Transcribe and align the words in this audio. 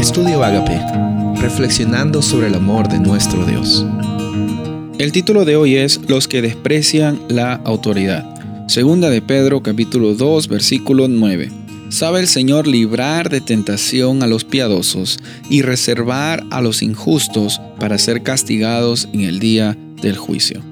Estudio 0.00 0.42
Agape, 0.42 0.80
reflexionando 1.42 2.22
sobre 2.22 2.46
el 2.46 2.54
amor 2.54 2.88
de 2.88 2.98
nuestro 2.98 3.44
Dios. 3.44 3.84
El 4.98 5.12
título 5.12 5.44
de 5.44 5.56
hoy 5.56 5.76
es 5.76 6.00
Los 6.08 6.26
que 6.26 6.40
desprecian 6.40 7.20
la 7.28 7.56
autoridad. 7.66 8.24
Segunda 8.66 9.10
de 9.10 9.20
Pedro 9.20 9.62
capítulo 9.62 10.14
2 10.14 10.48
versículo 10.48 11.06
9. 11.06 11.50
Sabe 11.90 12.20
el 12.20 12.28
Señor 12.28 12.66
librar 12.66 13.28
de 13.28 13.42
tentación 13.42 14.22
a 14.22 14.26
los 14.26 14.44
piadosos 14.44 15.18
y 15.50 15.60
reservar 15.60 16.44
a 16.50 16.62
los 16.62 16.80
injustos 16.80 17.60
para 17.78 17.98
ser 17.98 18.22
castigados 18.22 19.06
en 19.12 19.20
el 19.20 19.38
día 19.38 19.76
del 20.00 20.16
juicio. 20.16 20.62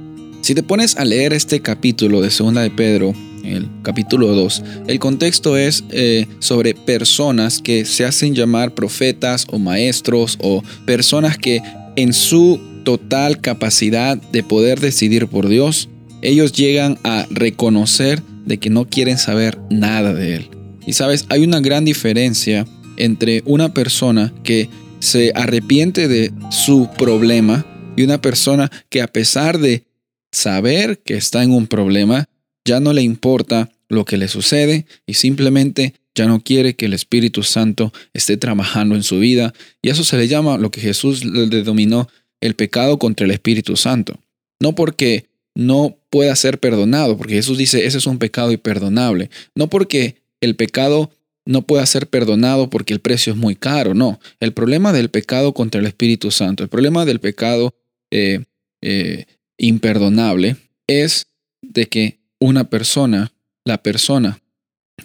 Si 0.41 0.55
te 0.55 0.63
pones 0.63 0.97
a 0.97 1.05
leer 1.05 1.35
este 1.35 1.61
capítulo 1.61 2.23
de 2.23 2.31
Segunda 2.31 2.63
de 2.63 2.71
Pedro, 2.71 3.13
el 3.49 3.69
capítulo 3.83 4.29
2, 4.29 4.63
el 4.87 4.99
contexto 4.99 5.57
es 5.57 5.85
eh, 5.91 6.27
sobre 6.39 6.75
personas 6.75 7.61
que 7.61 7.85
se 7.85 8.05
hacen 8.05 8.35
llamar 8.35 8.75
profetas 8.75 9.47
o 9.51 9.59
maestros 9.59 10.37
o 10.41 10.63
personas 10.87 11.39
que 11.39 11.63
en 11.97 12.13
su 12.13 12.61
total 12.85 13.41
capacidad 13.41 14.17
de 14.17 14.43
poder 14.43 14.81
decidir 14.81 15.27
por 15.27 15.49
Dios, 15.49 15.89
ellos 16.23 16.53
llegan 16.53 16.99
a 17.05 17.27
reconocer 17.31 18.23
de 18.47 18.59
que 18.59 18.71
no 18.71 18.87
quieren 18.87 19.19
saber 19.19 19.59
nada 19.71 20.15
de 20.15 20.37
Él. 20.37 20.51
Y 20.87 20.95
sabes, 20.95 21.27
hay 21.29 21.45
una 21.45 21.61
gran 21.61 21.85
diferencia 21.85 22.67
entre 22.97 23.43
una 23.45 23.75
persona 23.75 24.33
que 24.43 24.69
se 25.01 25.33
arrepiente 25.35 26.09
de 26.09 26.33
su 26.51 26.89
problema 26.97 27.67
y 27.97 28.03
una 28.05 28.21
persona 28.21 28.71
que 28.89 29.03
a 29.03 29.07
pesar 29.09 29.59
de 29.59 29.85
saber 30.33 31.01
que 31.01 31.17
está 31.17 31.43
en 31.43 31.53
un 31.53 31.67
problema, 31.67 32.29
ya 32.69 32.81
no 32.81 32.93
le 32.93 33.03
importa 33.03 33.71
lo 33.89 34.05
que 34.05 34.19
le 34.19 34.29
sucede 34.29 34.85
y 35.07 35.15
simplemente 35.15 35.95
ya 36.15 36.27
no 36.27 36.41
quiere 36.41 36.77
que 36.77 36.87
el 36.87 36.93
Espíritu 36.93 37.43
Santo 37.43 37.93
esté 38.13 38.37
trabajando 38.37 38.95
en 38.95 39.03
su 39.03 39.19
vida. 39.19 39.55
Y 39.81 39.89
eso 39.89 40.05
se 40.05 40.19
le 40.19 40.29
llama 40.29 40.59
lo 40.59 40.71
que 40.71 40.81
Jesús 40.81 41.25
le 41.25 41.47
denominó 41.47 42.09
el 42.41 42.55
pecado 42.55 42.99
contra 42.99 43.25
el 43.25 43.31
Espíritu 43.31 43.77
Santo. 43.77 44.21
No 44.61 44.75
porque 44.75 45.27
no 45.55 45.97
pueda 46.11 46.37
ser 46.37 46.59
perdonado, 46.59 47.17
porque 47.17 47.35
Jesús 47.35 47.57
dice, 47.57 47.87
ese 47.87 47.99
es 47.99 48.07
un 48.07 48.19
pecado 48.19 48.53
imperdonable. 48.53 49.31
No 49.55 49.71
porque 49.71 50.17
el 50.41 50.55
pecado 50.55 51.11
no 51.47 51.63
pueda 51.63 51.87
ser 51.87 52.09
perdonado 52.09 52.69
porque 52.69 52.93
el 52.93 53.01
precio 53.01 53.33
es 53.33 53.39
muy 53.39 53.57
caro, 53.57 53.95
no. 53.95 54.21
El 54.41 54.53
problema 54.53 54.93
del 54.93 55.09
pecado 55.09 55.55
contra 55.55 55.81
el 55.81 55.87
Espíritu 55.87 56.31
Santo, 56.31 56.63
el 56.63 56.69
problema 56.69 57.07
del 57.07 57.21
pecado 57.21 57.75
eh, 58.11 58.45
eh, 58.83 59.25
imperdonable 59.57 60.57
es 60.87 61.27
de 61.63 61.87
que 61.87 62.19
una 62.41 62.71
persona, 62.71 63.33
la 63.65 63.83
persona, 63.83 64.41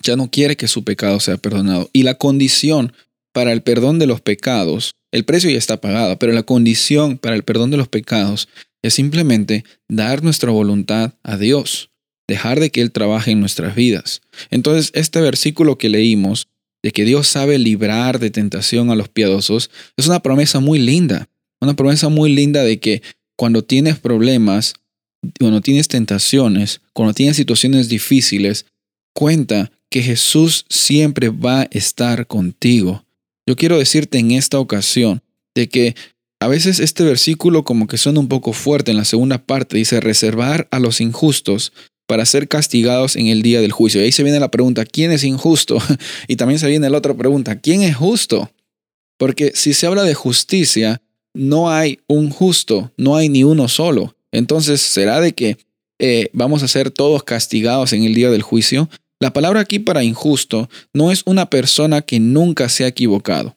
ya 0.01 0.15
no 0.15 0.29
quiere 0.29 0.57
que 0.57 0.67
su 0.67 0.83
pecado 0.83 1.19
sea 1.19 1.37
perdonado. 1.37 1.89
Y 1.93 2.03
la 2.03 2.15
condición 2.15 2.93
para 3.33 3.51
el 3.51 3.61
perdón 3.61 3.99
de 3.99 4.07
los 4.07 4.21
pecados, 4.21 4.95
el 5.11 5.25
precio 5.25 5.49
ya 5.49 5.57
está 5.57 5.81
pagado, 5.81 6.17
pero 6.19 6.33
la 6.33 6.43
condición 6.43 7.17
para 7.17 7.35
el 7.35 7.43
perdón 7.43 7.71
de 7.71 7.77
los 7.77 7.87
pecados 7.87 8.47
es 8.81 8.93
simplemente 8.93 9.63
dar 9.87 10.23
nuestra 10.23 10.51
voluntad 10.51 11.13
a 11.23 11.37
Dios, 11.37 11.89
dejar 12.27 12.59
de 12.59 12.69
que 12.69 12.81
Él 12.81 12.91
trabaje 12.91 13.31
en 13.31 13.39
nuestras 13.39 13.75
vidas. 13.75 14.21
Entonces, 14.49 14.91
este 14.93 15.21
versículo 15.21 15.77
que 15.77 15.89
leímos, 15.89 16.47
de 16.83 16.91
que 16.91 17.05
Dios 17.05 17.27
sabe 17.27 17.57
librar 17.57 18.19
de 18.19 18.29
tentación 18.29 18.91
a 18.91 18.95
los 18.95 19.07
piadosos, 19.07 19.71
es 19.95 20.07
una 20.07 20.21
promesa 20.21 20.59
muy 20.59 20.79
linda, 20.79 21.29
una 21.61 21.75
promesa 21.75 22.09
muy 22.09 22.33
linda 22.33 22.63
de 22.63 22.79
que 22.79 23.01
cuando 23.37 23.63
tienes 23.63 23.97
problemas, 23.99 24.73
cuando 25.39 25.61
tienes 25.61 25.87
tentaciones, 25.87 26.81
cuando 26.93 27.13
tienes 27.13 27.37
situaciones 27.37 27.89
difíciles, 27.89 28.65
cuenta 29.13 29.71
que 29.89 30.01
Jesús 30.01 30.65
siempre 30.69 31.29
va 31.29 31.61
a 31.61 31.67
estar 31.71 32.27
contigo. 32.27 33.05
Yo 33.45 33.55
quiero 33.55 33.77
decirte 33.77 34.17
en 34.17 34.31
esta 34.31 34.59
ocasión 34.59 35.21
de 35.55 35.69
que 35.69 35.95
a 36.39 36.47
veces 36.47 36.79
este 36.79 37.03
versículo 37.03 37.63
como 37.63 37.87
que 37.87 37.97
suena 37.97 38.19
un 38.19 38.27
poco 38.27 38.53
fuerte 38.53 38.91
en 38.91 38.97
la 38.97 39.05
segunda 39.05 39.45
parte, 39.45 39.77
dice 39.77 40.01
reservar 40.01 40.67
a 40.71 40.79
los 40.79 40.99
injustos 40.99 41.71
para 42.05 42.25
ser 42.25 42.47
castigados 42.47 43.15
en 43.15 43.27
el 43.27 43.41
día 43.41 43.61
del 43.61 43.71
juicio. 43.71 44.01
Y 44.01 44.05
ahí 44.05 44.11
se 44.11 44.23
viene 44.23 44.39
la 44.39 44.51
pregunta, 44.51 44.85
¿quién 44.85 45.11
es 45.11 45.23
injusto? 45.23 45.77
Y 46.27 46.35
también 46.35 46.59
se 46.59 46.67
viene 46.67 46.89
la 46.89 46.97
otra 46.97 47.13
pregunta, 47.13 47.59
¿quién 47.59 47.81
es 47.81 47.95
justo? 47.95 48.51
Porque 49.17 49.53
si 49.55 49.73
se 49.73 49.87
habla 49.87 50.03
de 50.03 50.13
justicia, 50.15 51.01
no 51.33 51.69
hay 51.69 51.99
un 52.07 52.29
justo, 52.29 52.91
no 52.97 53.15
hay 53.15 53.29
ni 53.29 53.43
uno 53.43 53.67
solo. 53.67 54.15
Entonces, 54.33 54.81
¿será 54.81 55.21
de 55.21 55.33
que 55.33 55.57
eh, 55.99 56.29
vamos 56.33 56.63
a 56.63 56.67
ser 56.67 56.91
todos 56.91 57.23
castigados 57.23 57.93
en 57.93 58.03
el 58.03 58.13
día 58.13 58.29
del 58.29 58.41
juicio? 58.41 58.89
La 59.19 59.31
palabra 59.31 59.61
aquí 59.61 59.79
para 59.79 60.03
injusto 60.03 60.69
no 60.93 61.11
es 61.11 61.21
una 61.25 61.49
persona 61.49 62.01
que 62.01 62.19
nunca 62.19 62.67
se 62.67 62.83
ha 62.83 62.87
equivocado. 62.87 63.55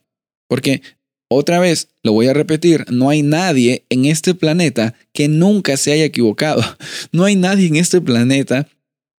Porque, 0.48 0.82
otra 1.28 1.59
vez, 1.59 1.88
lo 2.04 2.12
voy 2.12 2.28
a 2.28 2.34
repetir, 2.34 2.84
no 2.88 3.09
hay 3.09 3.22
nadie 3.22 3.84
en 3.88 4.04
este 4.04 4.34
planeta 4.34 4.94
que 5.12 5.26
nunca 5.26 5.76
se 5.76 5.92
haya 5.92 6.04
equivocado. 6.04 6.62
No 7.10 7.25
hay 7.25 7.34
nadie 7.34 7.66
en 7.66 7.76
este 7.76 8.00
planeta 8.00 8.69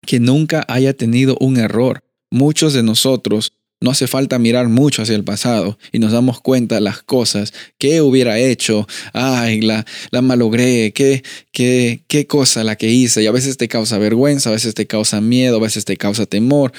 que 0.05 0.19
nunca 0.19 0.63
haya 0.67 0.93
tenido 0.93 1.35
un 1.39 1.57
error. 1.57 2.03
Muchos 2.29 2.73
de 2.73 2.83
nosotros 2.83 3.51
no 3.79 3.91
hace 3.91 4.07
falta 4.07 4.39
mirar 4.39 4.69
mucho 4.69 5.03
hacia 5.03 5.15
el 5.15 5.23
pasado 5.23 5.77
y 5.91 5.99
nos 5.99 6.11
damos 6.11 6.41
cuenta 6.41 6.79
las 6.79 7.03
cosas 7.03 7.53
que 7.77 8.01
hubiera 8.01 8.39
hecho. 8.39 8.87
Ay, 9.13 9.61
la, 9.61 9.85
la 10.11 10.21
malogré, 10.21 10.93
qué, 10.93 11.23
qué, 11.51 12.03
qué 12.07 12.25
cosa 12.25 12.63
la 12.63 12.75
que 12.75 12.89
hice. 12.89 13.21
Y 13.21 13.27
a 13.27 13.31
veces 13.31 13.57
te 13.57 13.67
causa 13.67 13.99
vergüenza, 13.99 14.49
a 14.49 14.53
veces 14.53 14.73
te 14.73 14.87
causa 14.87 15.21
miedo, 15.21 15.57
a 15.57 15.61
veces 15.61 15.85
te 15.85 15.95
causa 15.95 16.25
temor. 16.25 16.73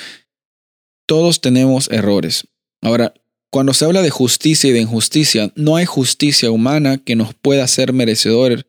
Todos 1.06 1.40
tenemos 1.40 1.88
errores. 1.90 2.48
Ahora, 2.82 3.14
cuando 3.50 3.74
se 3.74 3.84
habla 3.84 4.02
de 4.02 4.10
justicia 4.10 4.68
y 4.68 4.72
de 4.72 4.80
injusticia, 4.80 5.52
no 5.54 5.76
hay 5.76 5.86
justicia 5.86 6.50
humana 6.50 6.98
que 6.98 7.16
nos 7.16 7.32
pueda 7.32 7.64
hacer 7.64 7.92
merecedores 7.92 8.66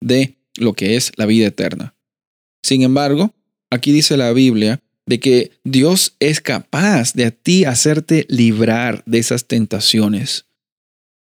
de 0.00 0.36
lo 0.56 0.74
que 0.74 0.96
es 0.96 1.12
la 1.16 1.26
vida 1.26 1.46
eterna. 1.46 1.94
Sin 2.62 2.82
embargo, 2.82 3.32
aquí 3.70 3.92
dice 3.92 4.16
la 4.16 4.32
Biblia 4.32 4.82
de 5.08 5.20
que 5.20 5.52
Dios 5.64 6.14
es 6.20 6.42
capaz 6.42 7.14
de 7.14 7.24
a 7.24 7.30
ti 7.30 7.64
hacerte 7.64 8.26
librar 8.28 9.02
de 9.06 9.18
esas 9.18 9.46
tentaciones. 9.46 10.44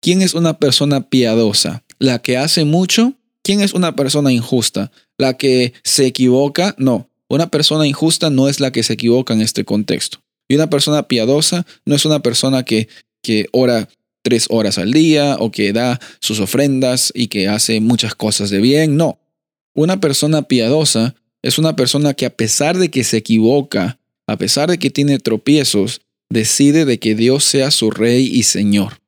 ¿Quién 0.02 0.22
es 0.22 0.34
una 0.34 0.60
persona 0.60 1.10
piadosa? 1.10 1.86
¿La 1.98 2.22
que 2.22 2.38
hace 2.38 2.66
mucho? 2.66 3.14
¿Quién 3.42 3.62
es 3.62 3.74
una 3.74 3.96
persona 3.96 4.34
injusta? 4.34 4.92
¿La 5.18 5.38
que 5.38 5.72
se 5.84 6.06
equivoca? 6.06 6.76
No, 6.78 7.10
una 7.30 7.50
persona 7.50 7.88
injusta 7.88 8.30
no 8.30 8.50
es 8.50 8.60
la 8.60 8.72
que 8.72 8.84
se 8.84 8.94
equivoca 8.94 9.34
en 9.34 9.40
este 9.40 9.64
contexto. 9.64 10.20
Y 10.50 10.56
una 10.56 10.70
persona 10.70 11.08
piadosa 11.08 11.66
no 11.86 11.96
es 11.96 12.04
una 12.04 12.20
persona 12.20 12.64
que, 12.64 12.90
que 13.24 13.46
ora 13.54 13.88
tres 14.24 14.48
horas 14.50 14.78
al 14.78 14.92
día 14.92 15.38
o 15.40 15.52
que 15.52 15.72
da 15.72 16.02
sus 16.20 16.42
ofrendas 16.42 17.14
y 17.16 17.28
que 17.28 17.48
hace 17.48 17.80
muchas 17.80 18.14
cosas 18.14 18.50
de 18.50 18.60
bien. 18.60 18.98
No, 18.98 19.20
una 19.74 20.02
persona 20.02 20.42
piadosa 20.42 21.16
es 21.42 21.58
una 21.58 21.76
persona 21.76 22.14
que 22.14 22.26
a 22.26 22.36
pesar 22.36 22.78
de 22.78 22.90
que 22.90 23.04
se 23.04 23.18
equivoca, 23.18 24.00
a 24.28 24.38
pesar 24.38 24.70
de 24.70 24.78
que 24.78 24.90
tiene 24.90 25.20
tropiezos, 25.20 26.02
decide 26.30 26.86
de 26.86 27.00
que 27.00 27.16
Dios 27.16 27.44
sea 27.44 27.72
su 27.72 27.92
rey 27.92 28.30
y 28.32 28.44
señor. 28.44 29.00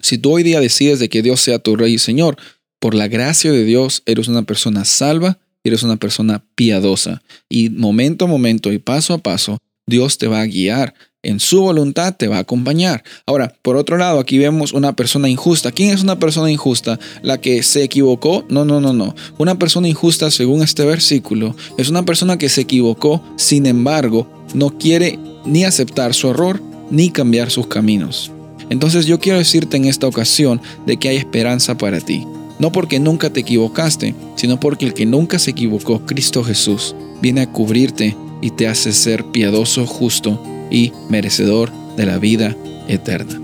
Si 0.00 0.18
tú 0.18 0.32
hoy 0.32 0.42
día 0.42 0.60
decides 0.60 0.98
de 0.98 1.08
que 1.08 1.22
Dios 1.22 1.40
sea 1.40 1.58
tu 1.58 1.76
rey 1.76 1.94
y 1.94 1.98
señor, 1.98 2.36
por 2.78 2.94
la 2.94 3.08
gracia 3.08 3.52
de 3.52 3.64
Dios 3.64 4.02
eres 4.06 4.28
una 4.28 4.42
persona 4.42 4.84
salva, 4.84 5.38
eres 5.64 5.82
una 5.82 5.96
persona 5.96 6.44
piadosa. 6.54 7.22
Y 7.48 7.70
momento 7.70 8.24
a 8.24 8.28
momento 8.28 8.72
y 8.72 8.78
paso 8.78 9.14
a 9.14 9.18
paso, 9.18 9.58
Dios 9.86 10.18
te 10.18 10.26
va 10.26 10.40
a 10.40 10.46
guiar 10.46 10.94
en 11.26 11.40
su 11.40 11.60
voluntad 11.60 12.14
te 12.16 12.28
va 12.28 12.36
a 12.36 12.40
acompañar. 12.40 13.02
Ahora, 13.26 13.52
por 13.62 13.76
otro 13.76 13.96
lado, 13.96 14.20
aquí 14.20 14.38
vemos 14.38 14.72
una 14.72 14.94
persona 14.94 15.28
injusta. 15.28 15.72
¿Quién 15.72 15.90
es 15.90 16.02
una 16.02 16.18
persona 16.18 16.50
injusta? 16.50 17.00
¿La 17.22 17.40
que 17.40 17.64
se 17.64 17.82
equivocó? 17.82 18.44
No, 18.48 18.64
no, 18.64 18.80
no, 18.80 18.92
no. 18.92 19.14
Una 19.36 19.58
persona 19.58 19.88
injusta, 19.88 20.30
según 20.30 20.62
este 20.62 20.84
versículo, 20.84 21.56
es 21.78 21.88
una 21.88 22.04
persona 22.04 22.38
que 22.38 22.48
se 22.48 22.60
equivocó, 22.62 23.22
sin 23.36 23.66
embargo, 23.66 24.28
no 24.54 24.78
quiere 24.78 25.18
ni 25.44 25.64
aceptar 25.64 26.14
su 26.14 26.28
error 26.28 26.62
ni 26.90 27.10
cambiar 27.10 27.50
sus 27.50 27.66
caminos. 27.66 28.30
Entonces 28.70 29.06
yo 29.06 29.18
quiero 29.18 29.38
decirte 29.38 29.76
en 29.76 29.86
esta 29.86 30.06
ocasión 30.06 30.60
de 30.86 30.96
que 30.96 31.08
hay 31.08 31.16
esperanza 31.16 31.76
para 31.76 32.00
ti. 32.00 32.24
No 32.60 32.70
porque 32.70 33.00
nunca 33.00 33.30
te 33.30 33.40
equivocaste, 33.40 34.14
sino 34.36 34.60
porque 34.60 34.86
el 34.86 34.94
que 34.94 35.06
nunca 35.06 35.40
se 35.40 35.50
equivocó, 35.50 36.06
Cristo 36.06 36.44
Jesús, 36.44 36.94
viene 37.20 37.42
a 37.42 37.50
cubrirte 37.50 38.16
y 38.40 38.50
te 38.50 38.68
hace 38.68 38.92
ser 38.92 39.24
piadoso, 39.24 39.86
justo 39.86 40.40
y 40.70 40.92
merecedor 41.08 41.70
de 41.96 42.06
la 42.06 42.18
vida 42.18 42.54
eterna. 42.88 43.40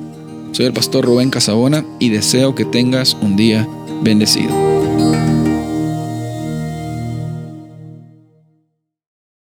Soy 0.53 0.67
el 0.67 0.73
pastor 0.73 1.05
Rubén 1.05 1.31
Casabona 1.31 1.85
y 1.99 2.11
deseo 2.11 2.55
que 2.55 2.65
tengas 2.65 3.17
un 3.21 3.37
día 3.37 3.67
bendecido. 4.03 4.72